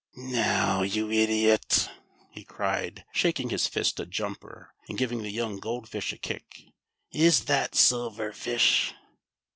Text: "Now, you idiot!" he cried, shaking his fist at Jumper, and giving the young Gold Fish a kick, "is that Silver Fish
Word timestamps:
"Now, 0.15 0.81
you 0.81 1.11
idiot!" 1.11 1.87
he 2.31 2.43
cried, 2.43 3.05
shaking 3.11 3.49
his 3.49 3.67
fist 3.67 3.99
at 3.99 4.09
Jumper, 4.09 4.73
and 4.89 4.97
giving 4.97 5.21
the 5.21 5.29
young 5.29 5.59
Gold 5.59 5.87
Fish 5.87 6.11
a 6.11 6.17
kick, 6.17 6.63
"is 7.11 7.45
that 7.45 7.75
Silver 7.75 8.31
Fish 8.31 8.95